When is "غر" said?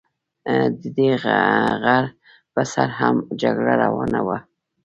1.23-2.03